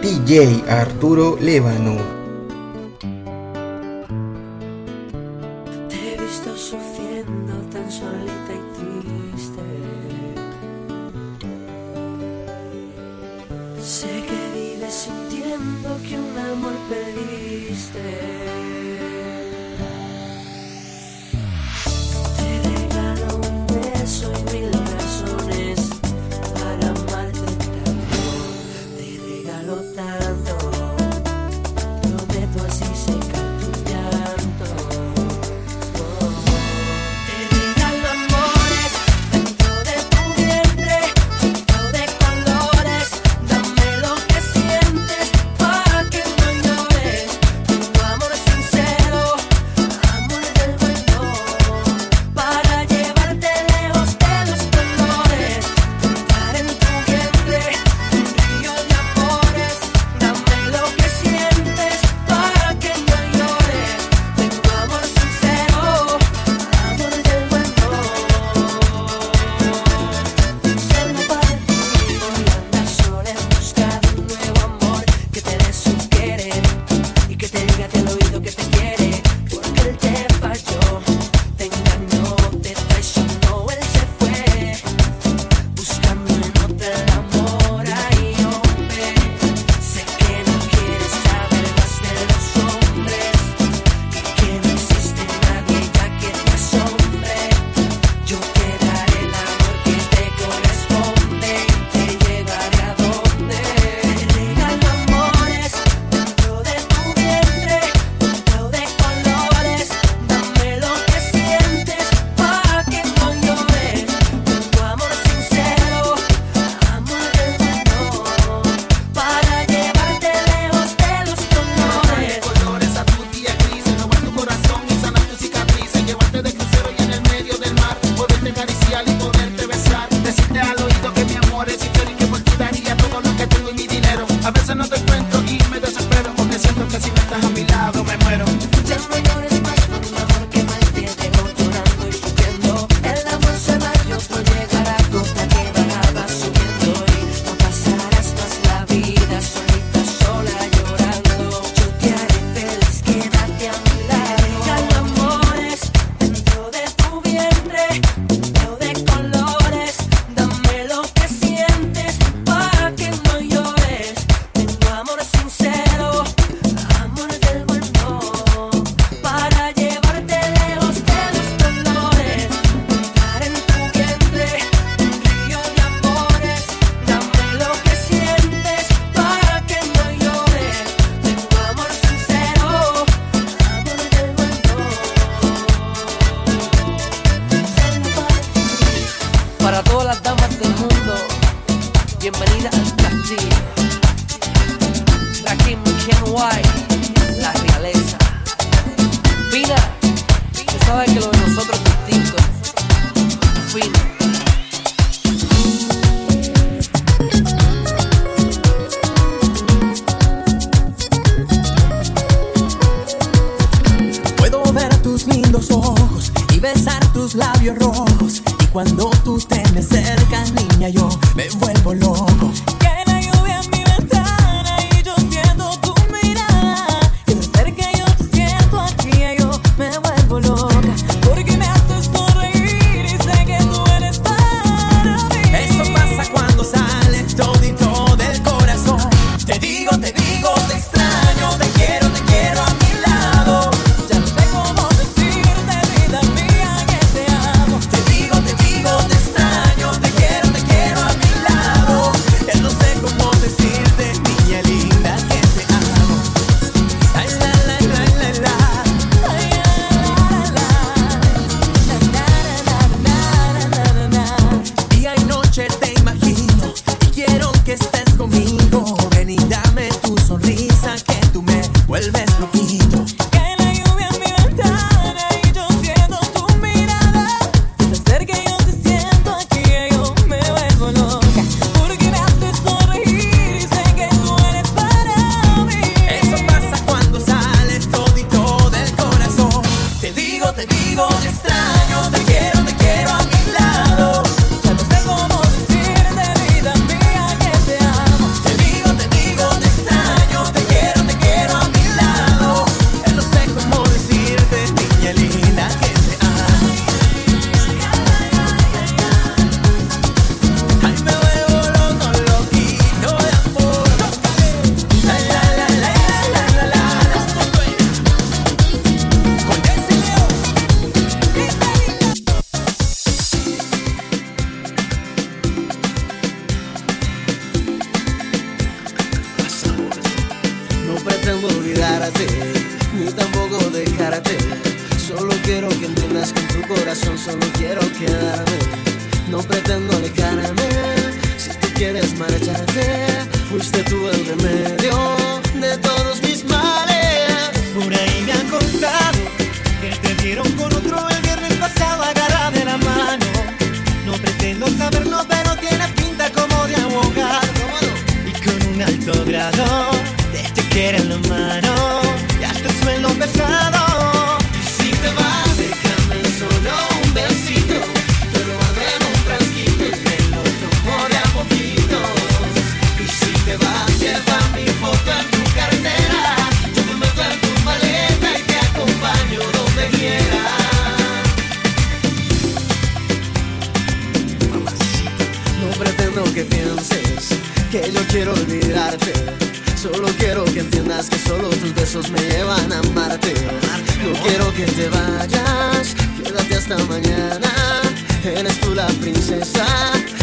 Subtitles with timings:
[0.00, 2.19] DJ Arturo Levano.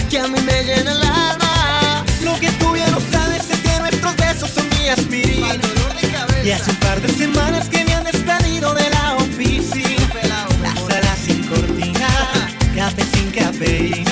[0.10, 2.06] que a mí me llena el alma.
[2.24, 5.56] Lo que tú ya no sabes es que nuestros besos son mi aspirina.
[6.44, 10.48] Y hace un par de semanas que me han despedido de la oficina.
[10.62, 12.08] Las salas sin cortina,
[12.76, 14.07] café sin cafeína.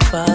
[0.00, 0.25] play,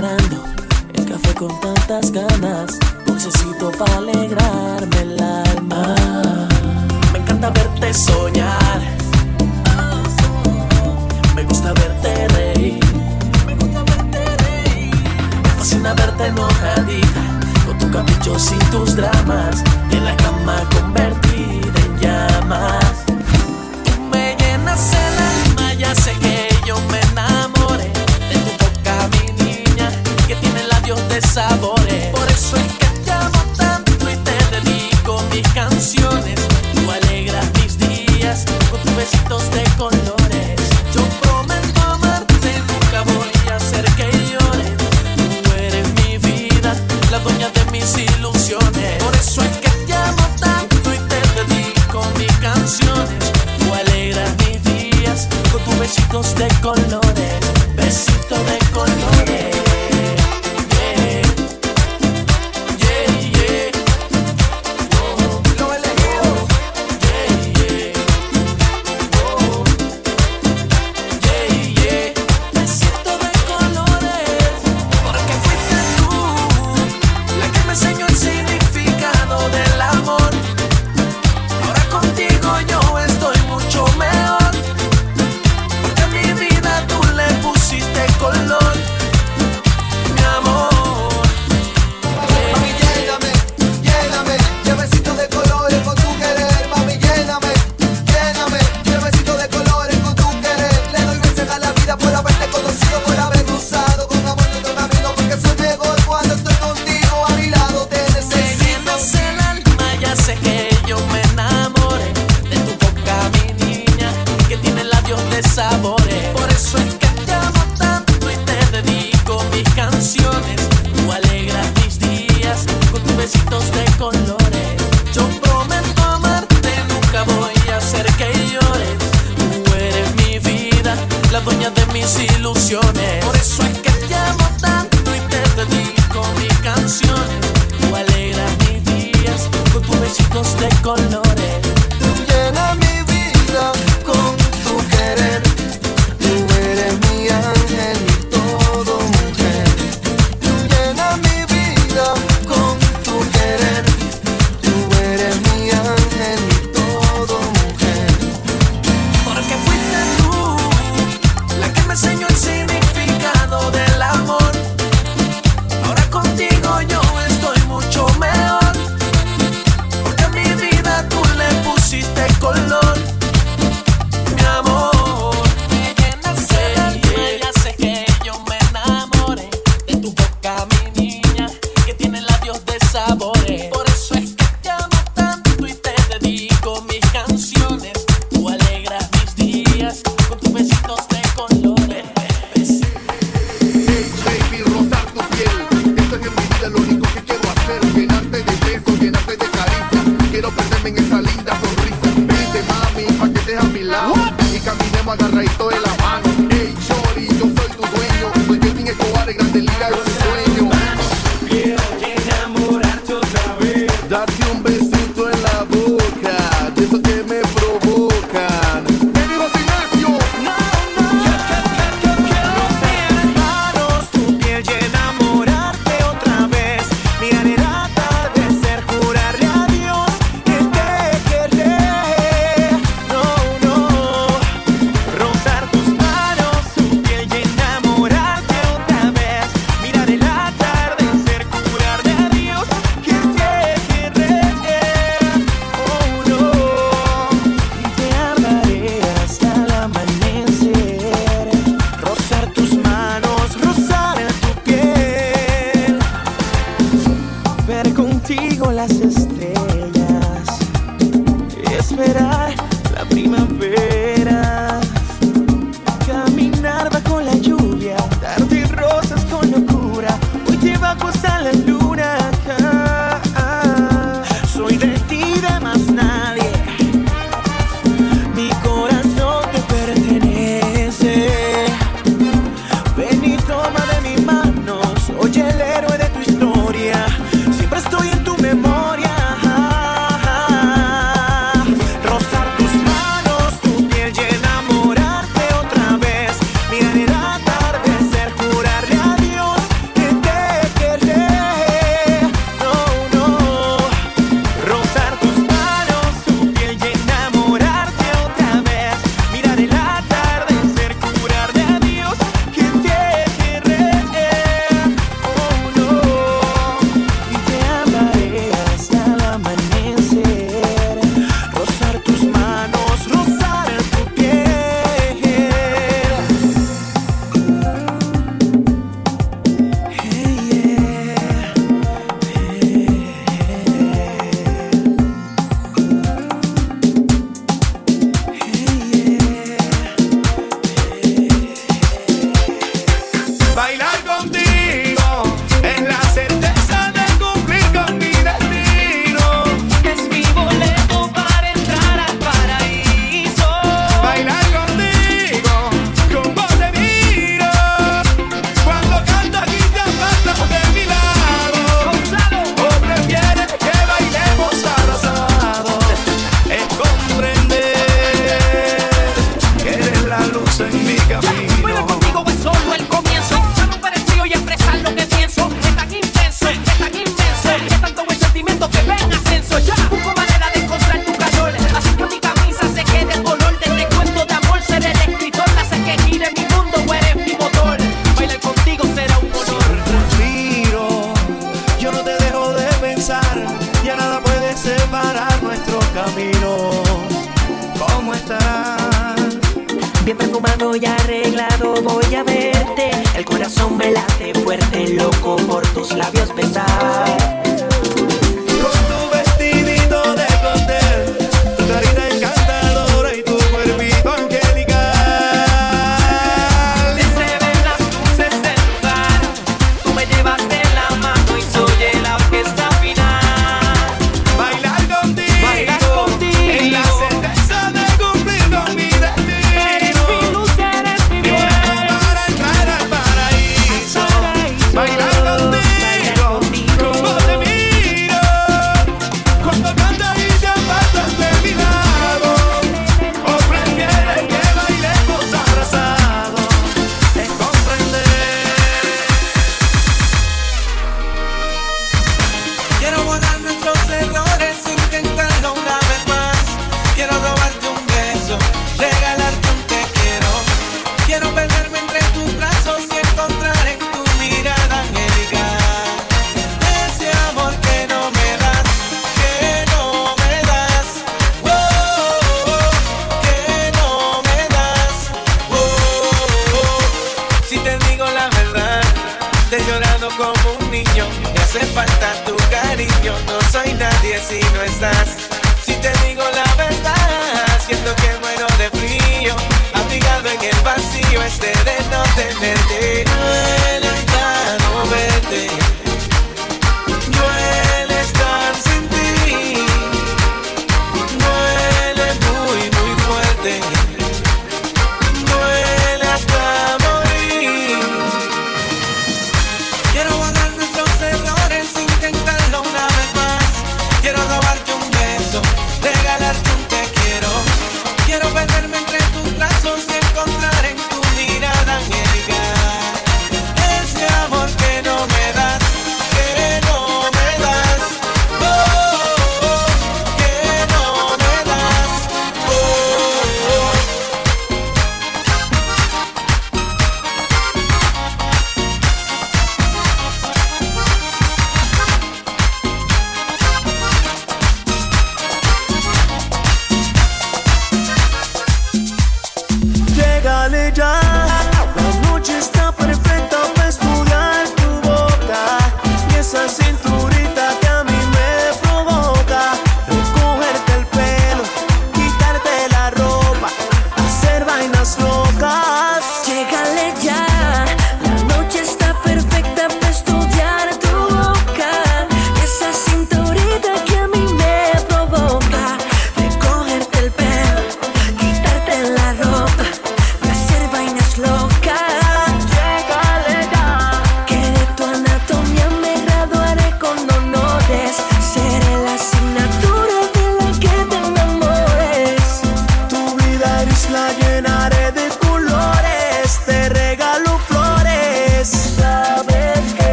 [123.31, 124.67] besitos de colores.
[125.13, 129.63] Yo prometo amarte, nunca voy a hacer que llores.
[129.63, 130.95] Tú eres mi vida,
[131.31, 133.20] la dueña de mis ilusiones.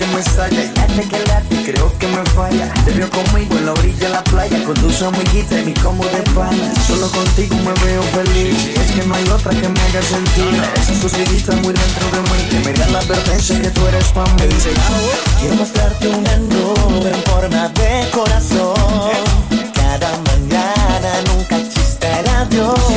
[0.00, 2.72] que me salla y hace que late, creo que me falla.
[2.86, 6.04] Te veo conmigo en la orilla de la playa, con tus amiguitas y mi combo
[6.06, 6.72] de pana.
[6.86, 10.62] Solo contigo me veo feliz, es que no hay otra que me haga sentir.
[10.74, 11.12] Esas tus
[11.56, 14.48] muy dentro de mí, que me dan la advertencia que tú eres pa' mí.
[15.38, 18.74] Quiero mostrarte una nube en forma de corazón.
[19.74, 22.89] Cada mañana nunca chistará Dios.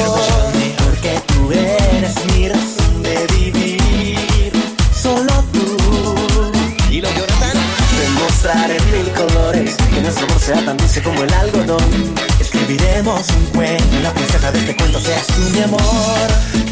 [8.44, 9.76] mostrar mil colores.
[9.94, 12.14] Que nuestro amor sea tan dulce como el algodón.
[12.40, 15.80] Escribiremos un cuento la princesa de este cuento seas tú mi amor.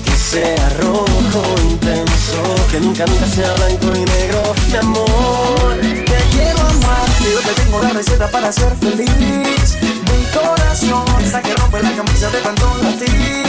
[0.03, 2.41] Que sea rojo intenso
[2.71, 7.81] Que nunca nunca sea blanco y negro Mi amor, te quiero amar Yo te tengo
[7.81, 9.77] la receta para ser feliz.
[9.81, 13.43] Mi corazón, esa que rompe la camisa de pantón latín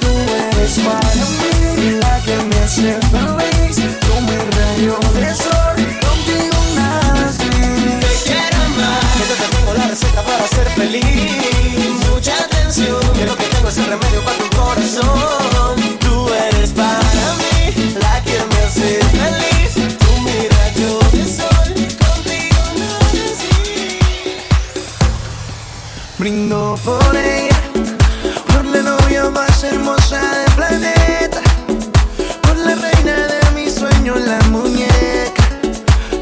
[0.00, 0.08] Tú
[0.56, 3.76] eres para mí la que me hace feliz.
[4.00, 5.75] Tú mi rayo de sol.
[10.48, 11.04] ser feliz.
[12.10, 15.76] Mucha atención, que lo que tengo es el remedio para tu corazón.
[16.00, 19.74] Tú eres para mí, la que me hace feliz.
[19.98, 21.68] Tu mira yo de sol,
[22.02, 22.90] contigo no.
[26.18, 27.60] Brindo por ella,
[28.46, 31.40] por la novia más hermosa del planeta,
[32.42, 35.44] por la reina de mis sueños, la muñeca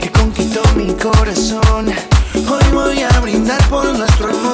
[0.00, 2.13] que conquistó mi corazón
[2.84, 4.53] voy a brindar por nuestro amor.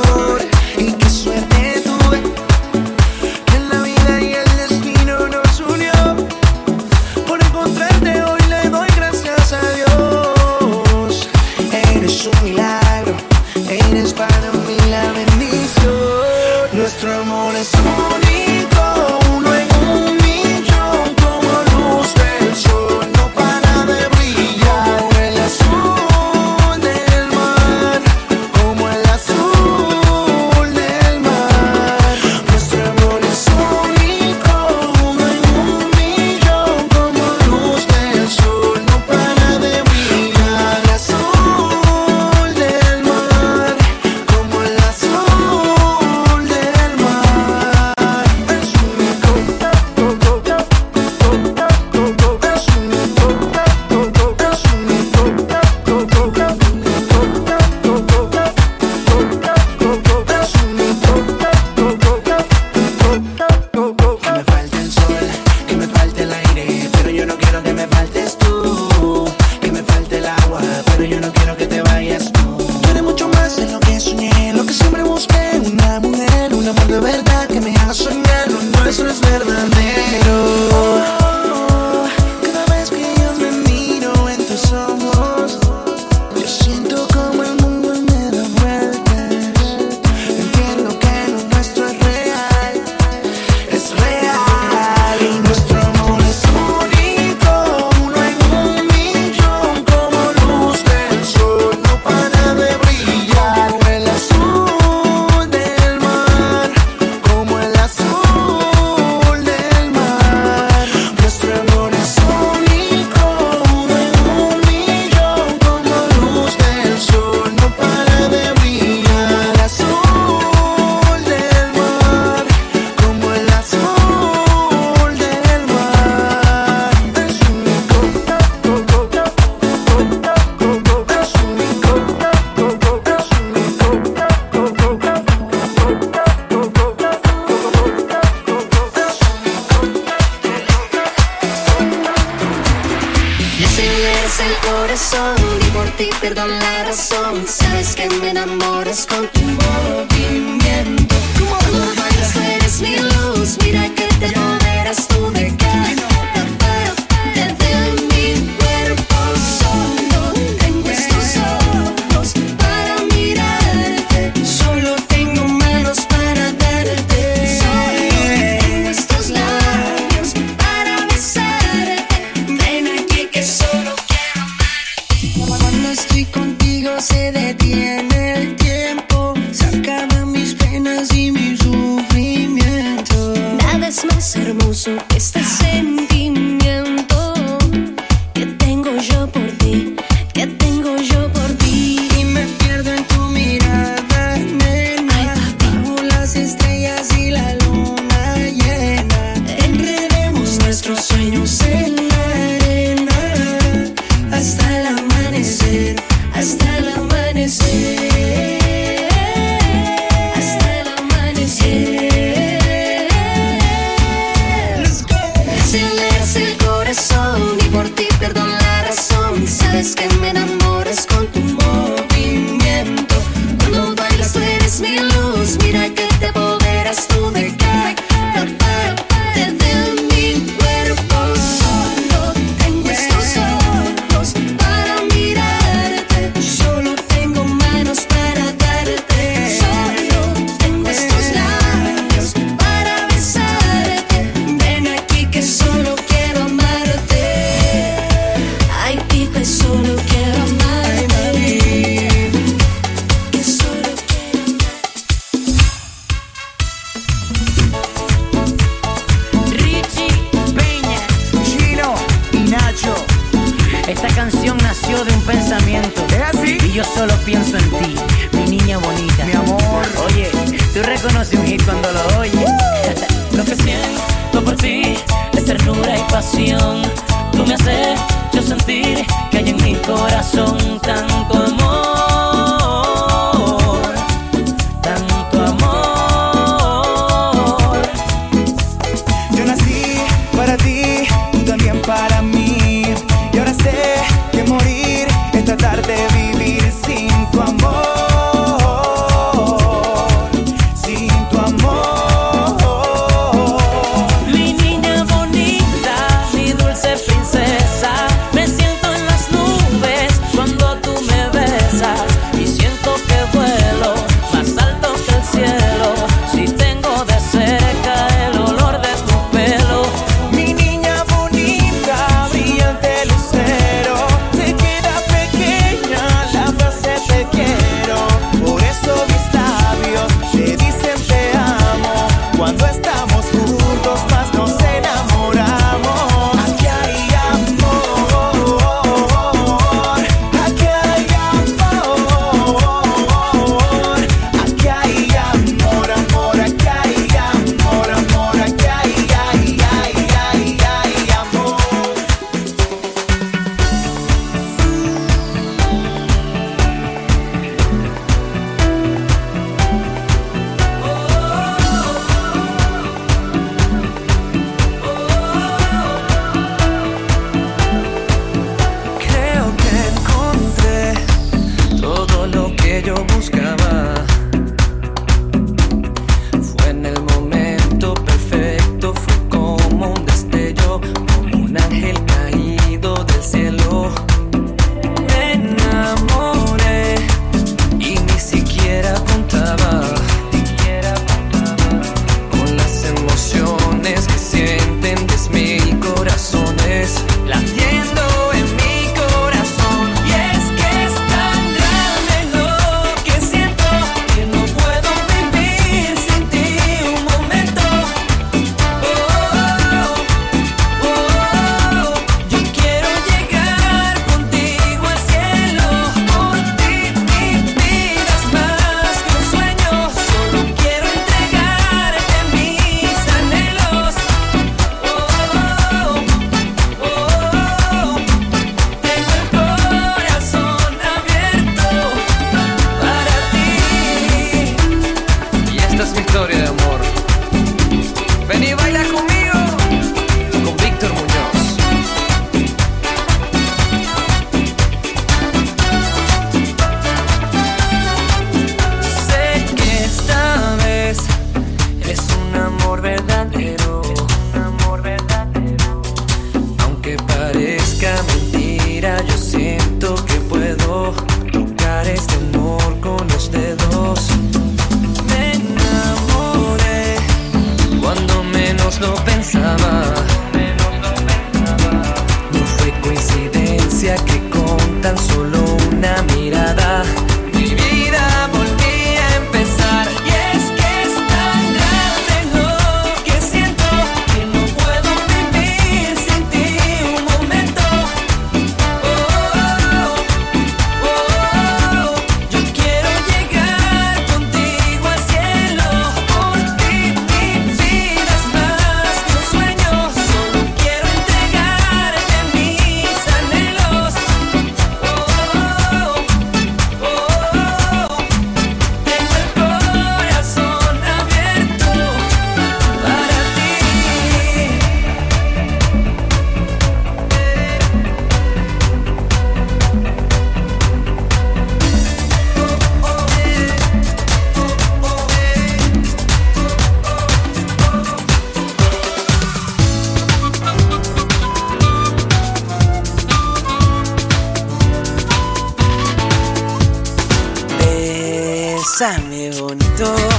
[538.80, 540.09] Bésame bonito,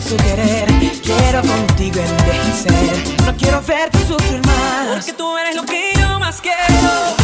[0.00, 0.66] quiero tu querer,
[1.02, 3.24] quiero contigo envejecer.
[3.24, 4.96] No quiero verte sufrir más.
[4.96, 7.17] Porque tú eres lo que yo más quiero.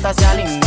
[0.00, 0.59] Tá plantas e.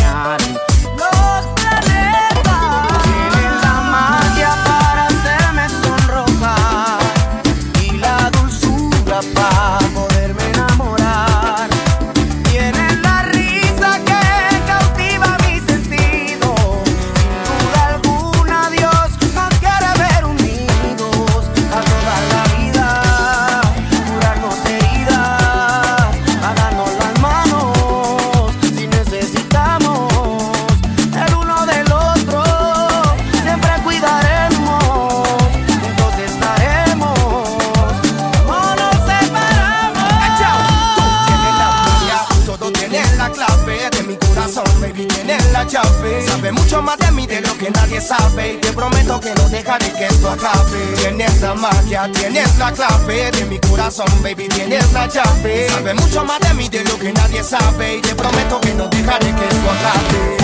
[52.63, 55.67] esa clave de mi corazón, baby, tienes la llave.
[55.69, 58.87] Sabe mucho más de mí de lo que nadie sabe y te prometo que no
[58.87, 60.37] dejaré que esto acabe.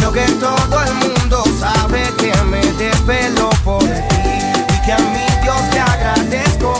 [0.00, 5.26] Lo que todo el mundo sabe que me desvelo por ti y que a mi
[5.42, 6.73] Dios te agradezco.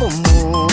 [0.00, 0.69] 父母。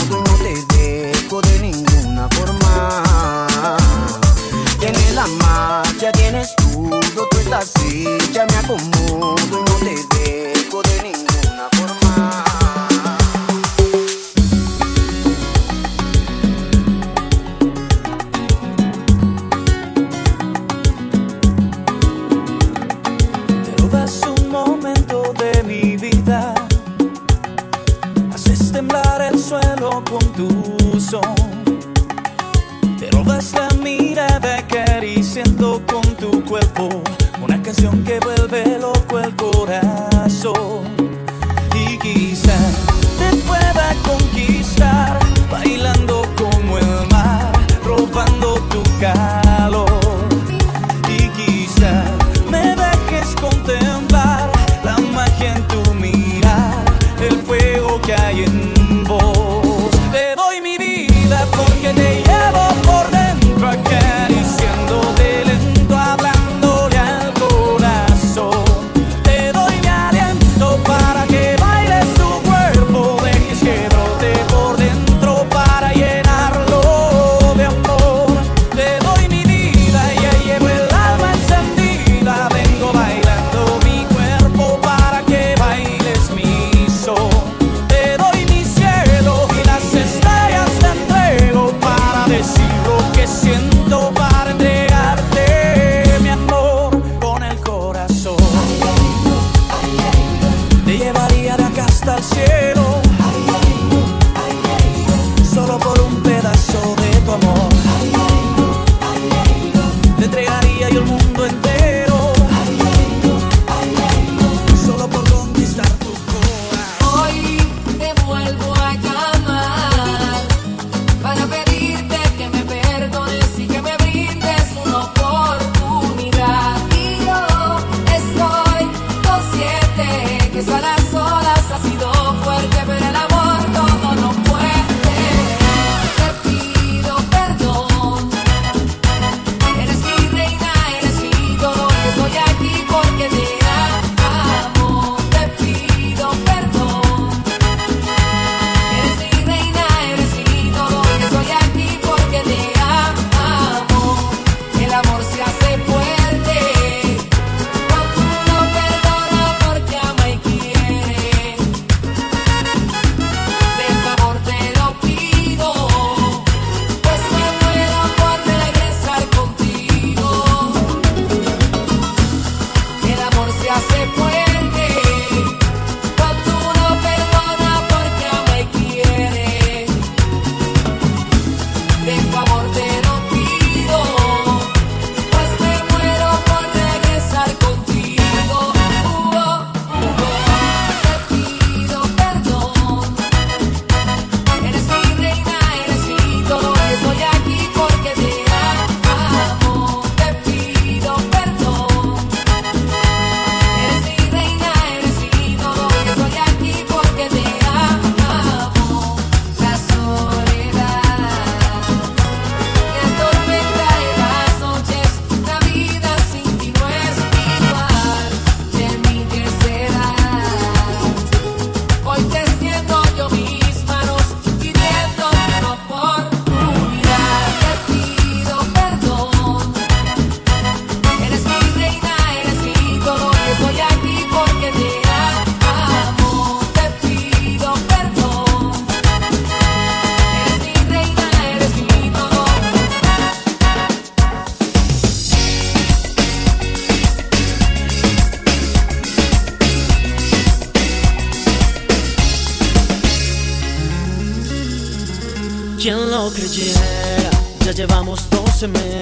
[258.58, 258.97] to me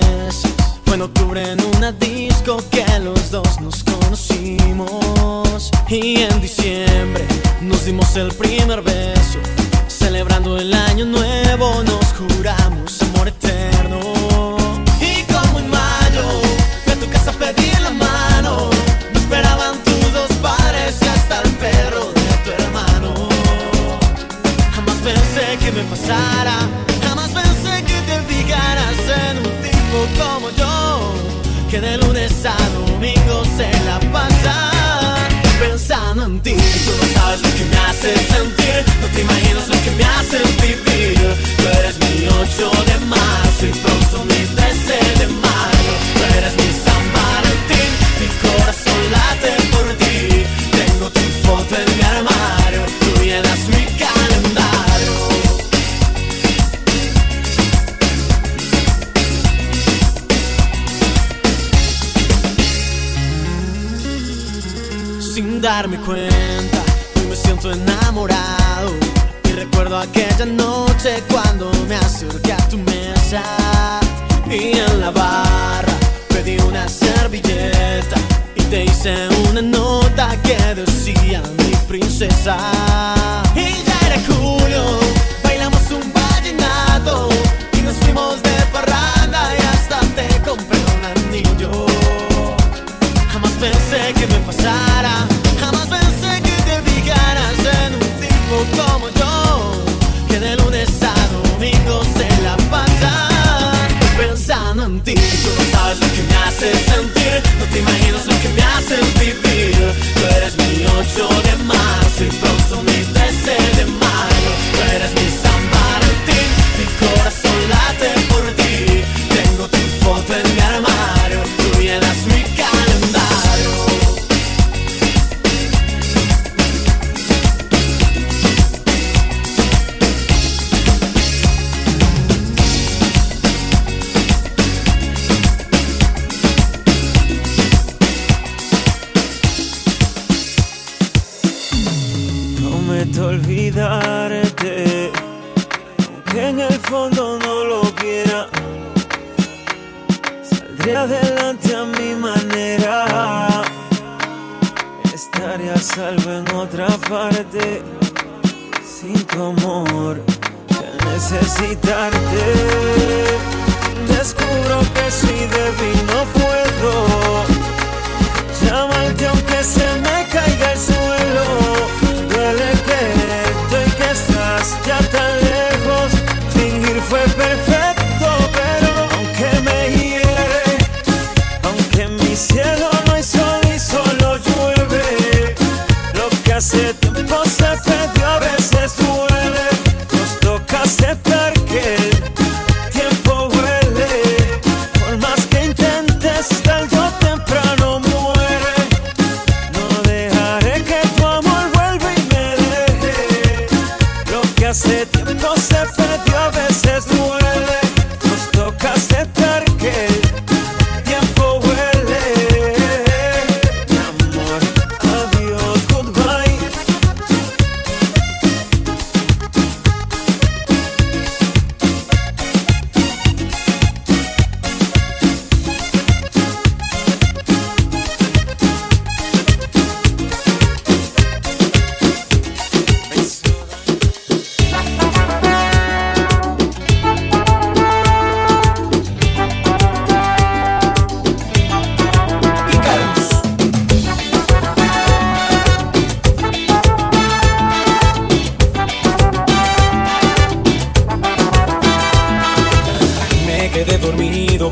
[82.45, 82.74] side.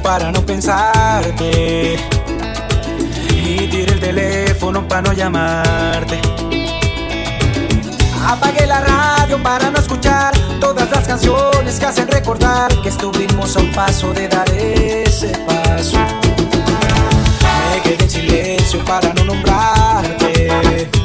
[0.04, 1.96] para no pensarte.
[3.30, 6.22] Y tiré el teléfono para no llamarte.
[8.28, 13.60] Apagué la radio para no escuchar todas las canciones que hacen recordar que estuvimos a
[13.62, 15.98] un paso de dar ese paso.
[17.72, 21.03] Me quedé en silencio para no nombrarte.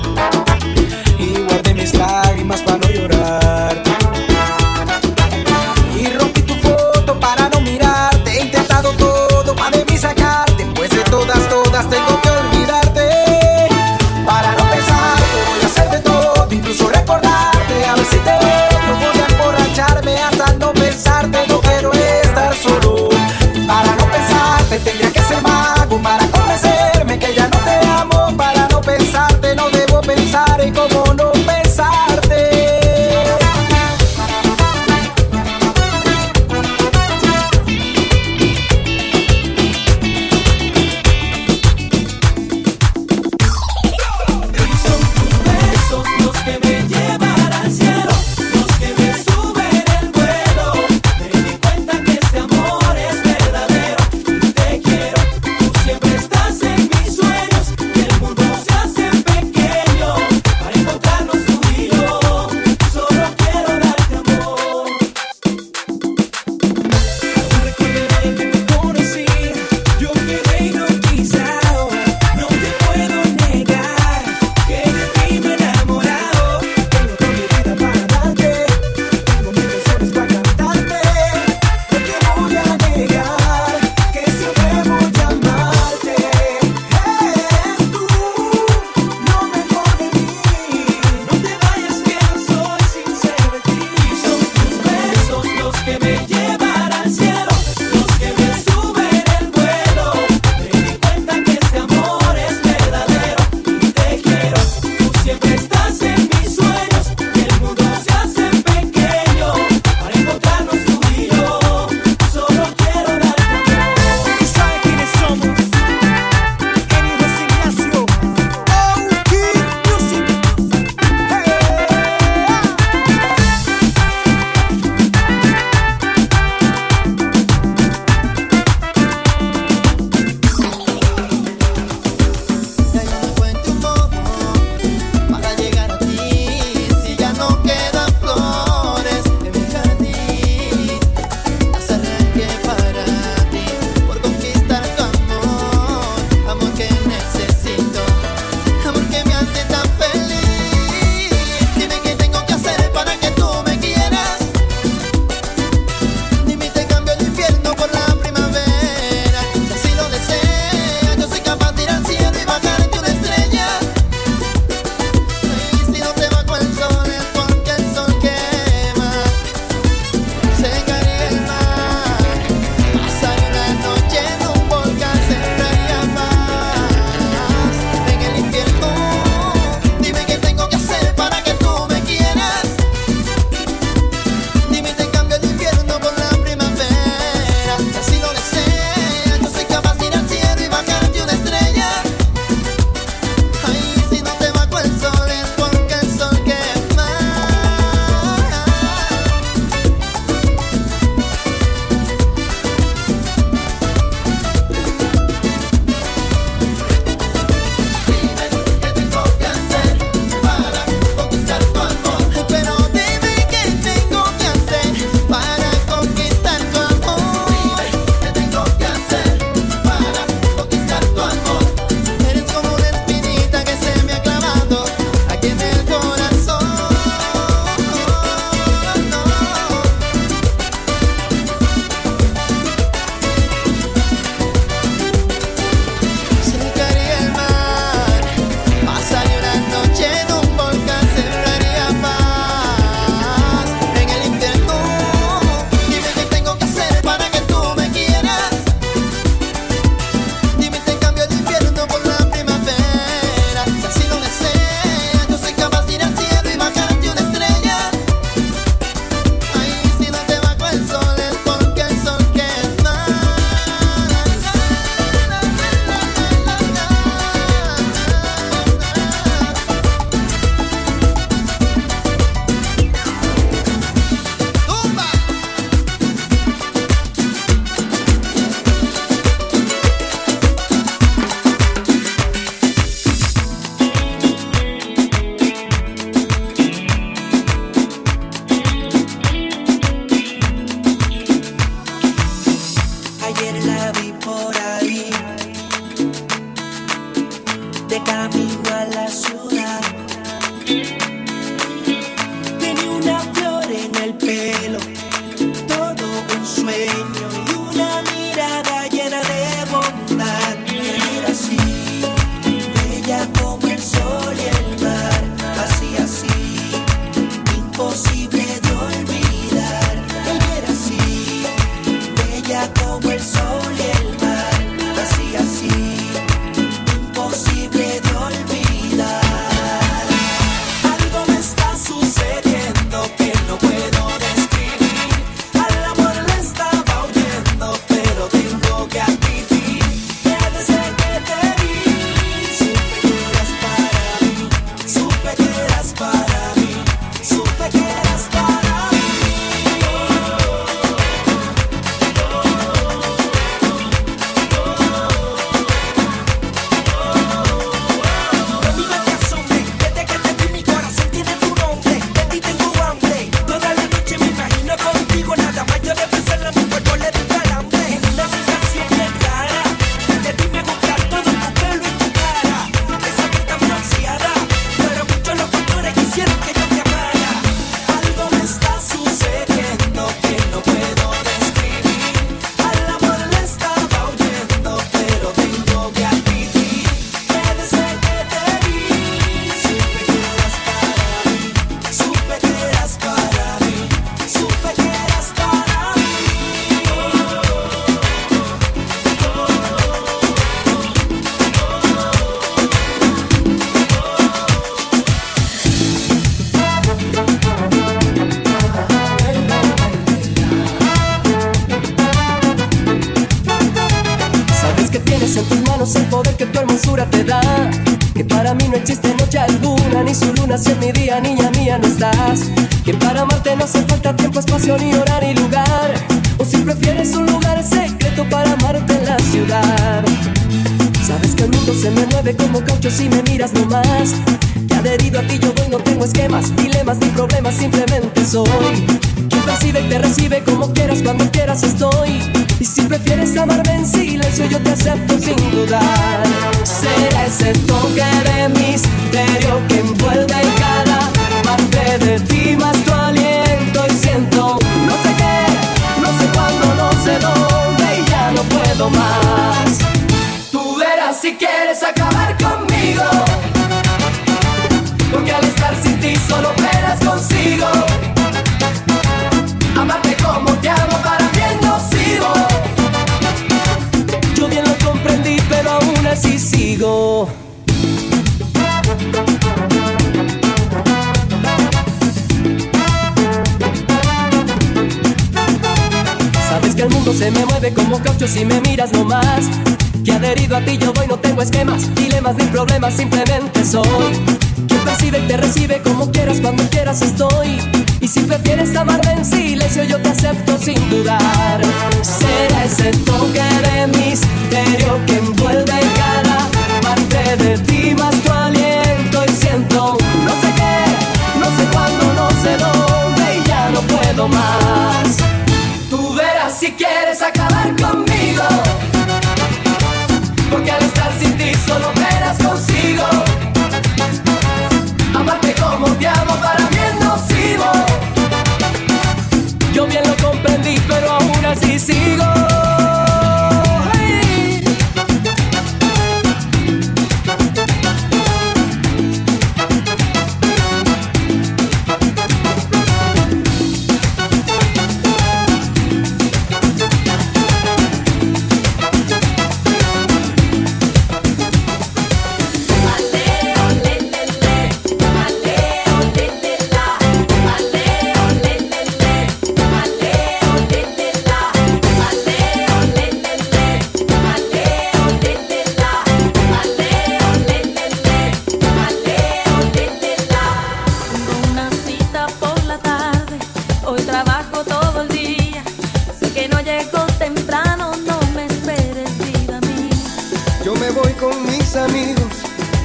[581.79, 582.33] amigos,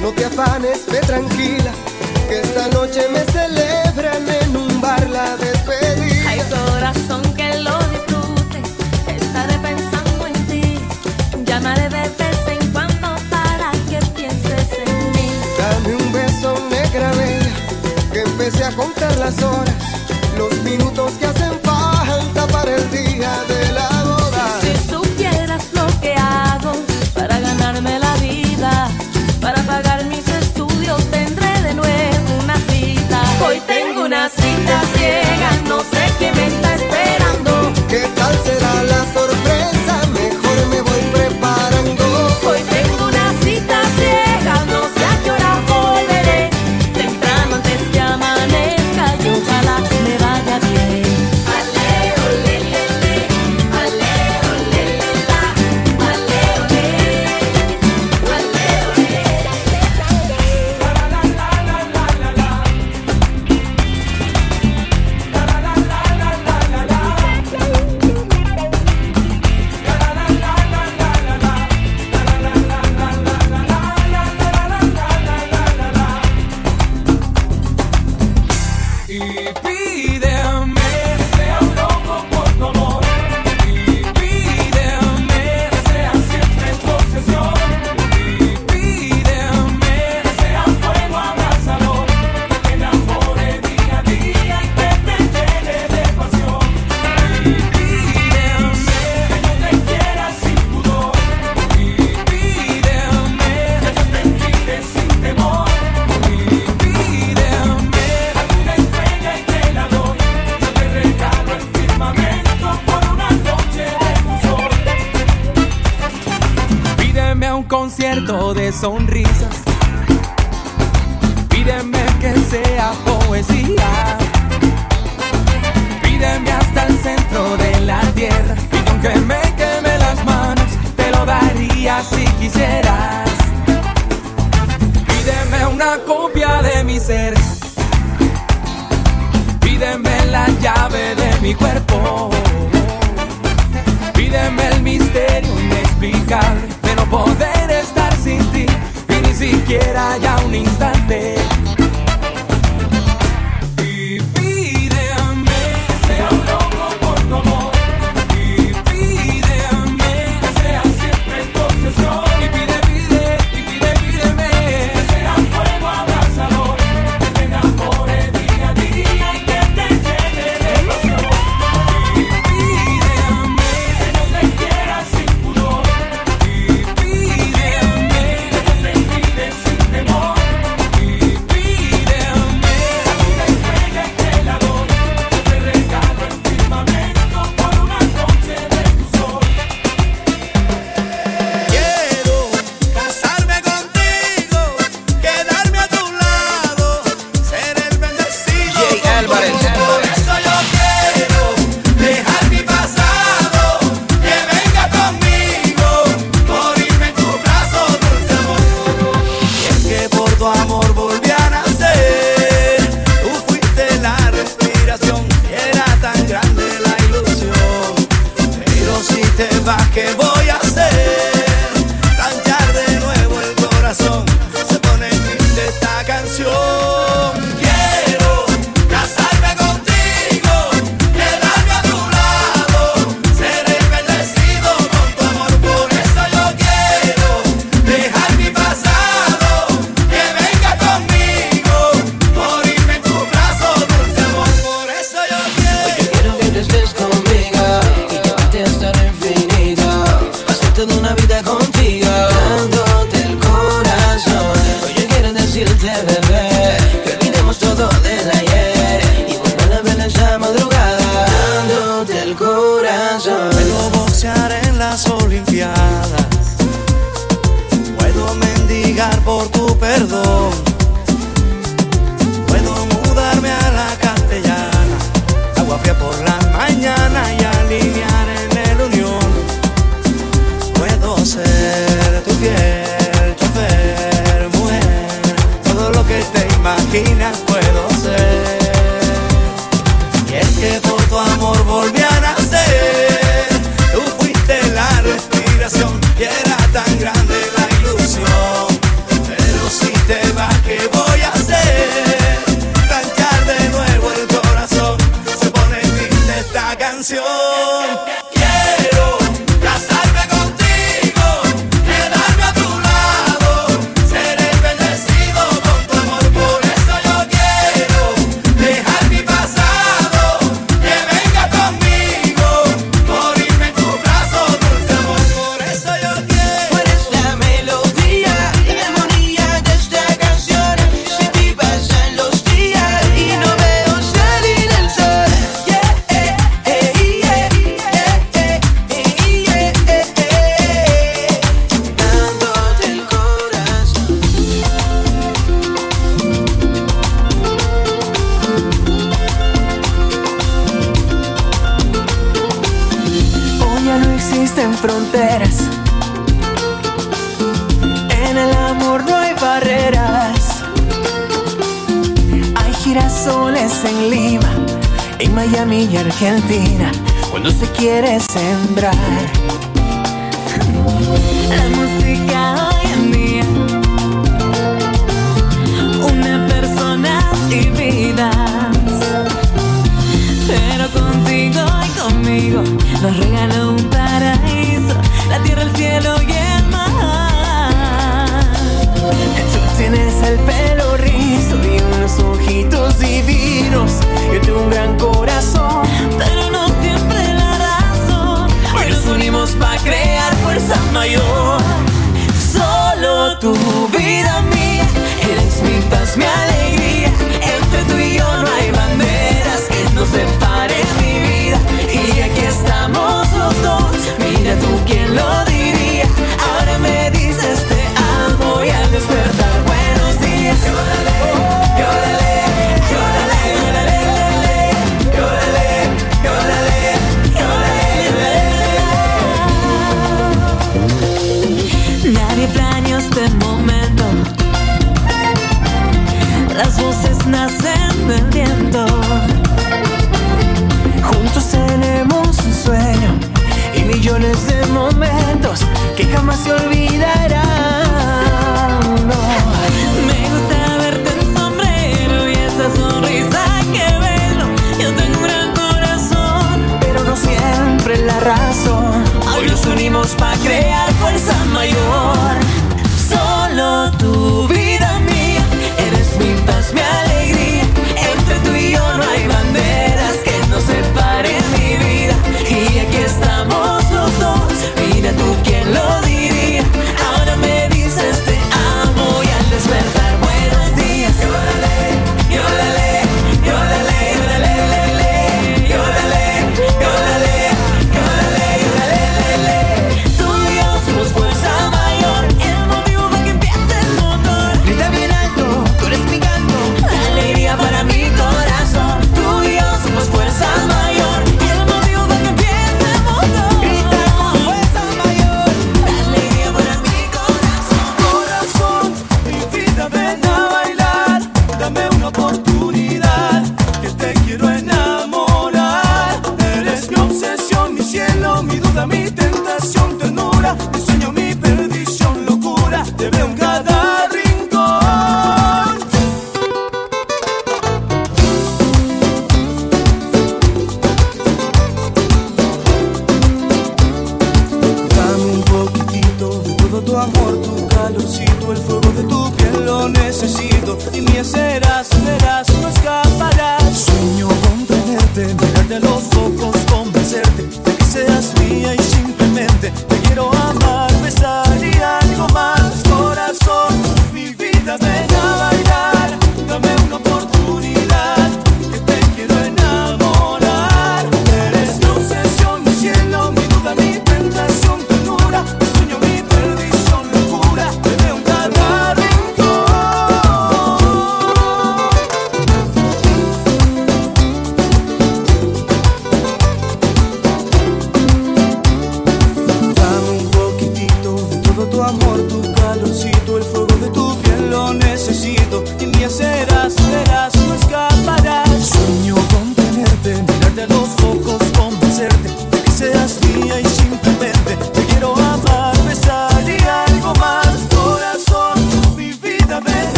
[0.00, 1.72] no te afanes, ve tranquila,
[2.28, 6.30] que esta noche me celebran en un bar la despedida.
[6.30, 8.62] Hay corazón que lo disfrute,
[9.08, 10.78] estaré pensando en ti,
[11.44, 15.30] llamaré de vez en cuando para que pienses en mí.
[15.58, 17.52] Dame un beso, negra bella,
[18.12, 19.74] que empecé a contar las horas,
[20.38, 21.23] los minutos que
[34.24, 36.53] tengo una cita ciega, no sé qué me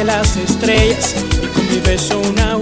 [0.00, 1.14] de las estrellas.
[1.42, 2.56] Y con mi beso una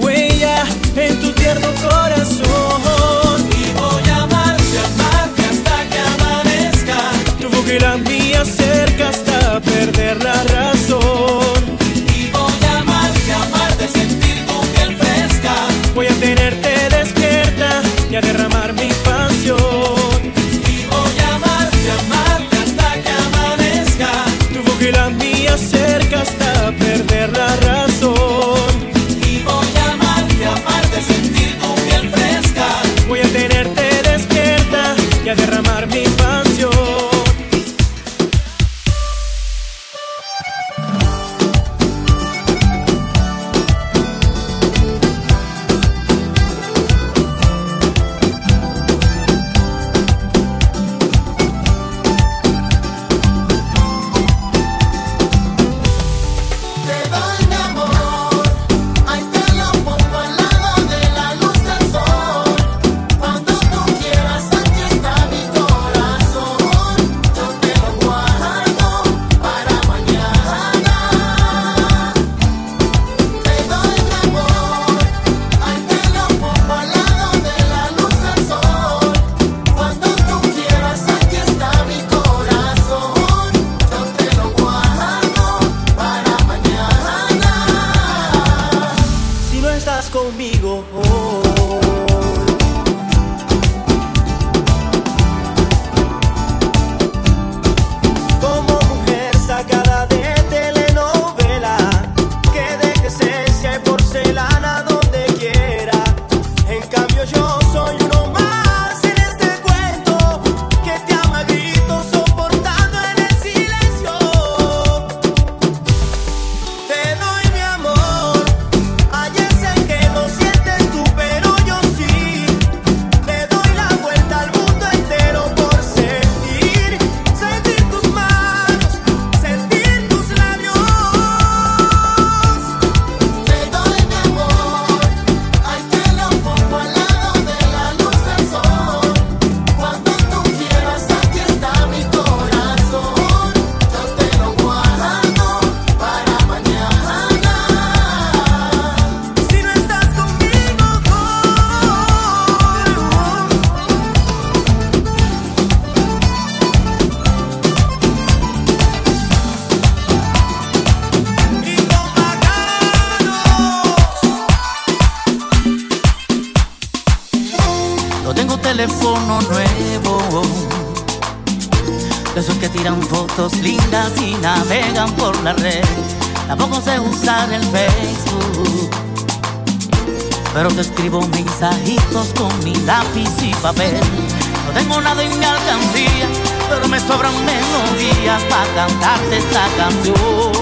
[183.61, 186.29] No tengo nada en mi alcancía,
[186.71, 190.53] pero me sobran melodías para cantarte esta canción.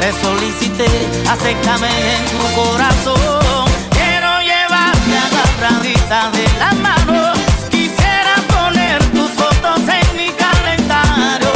[0.00, 0.86] Te solicité,
[1.30, 3.70] acéptame en tu corazón.
[3.90, 7.32] Quiero llevarte agarradita de la mano.
[7.70, 11.52] Quisiera poner tus fotos en mi calendario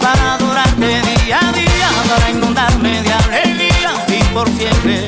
[0.00, 5.03] para adorarte día a día, para inundarme de alegría y por siempre.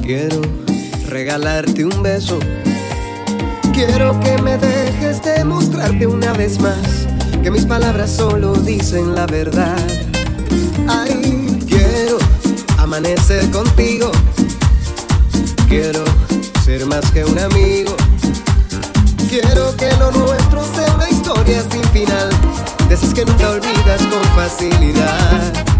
[0.00, 0.40] Quiero
[1.08, 2.38] regalarte un beso.
[3.74, 7.06] Quiero que me dejes demostrarte una vez más
[7.42, 9.76] que mis palabras solo dicen la verdad.
[10.88, 12.16] Ay, quiero
[12.78, 14.10] amanecer contigo.
[15.68, 16.02] Quiero
[16.64, 17.94] ser más que un amigo.
[19.28, 22.30] Quiero que lo nuestro sea una historia sin final.
[22.88, 25.77] De esas que nunca olvidas con facilidad.